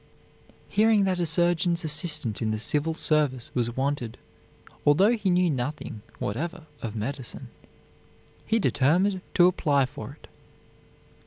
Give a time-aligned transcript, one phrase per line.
[0.67, 4.17] Hearing that a surgeon's assistant in the Civil Service was wanted,
[4.83, 7.49] although he knew nothing whatever of medicine,
[8.47, 10.27] he determined to apply for it.